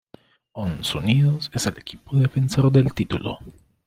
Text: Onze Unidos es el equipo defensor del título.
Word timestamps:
Onze 0.55 0.97
Unidos 0.97 1.51
es 1.53 1.67
el 1.67 1.77
equipo 1.77 2.17
defensor 2.17 2.71
del 2.71 2.91
título. 2.91 3.37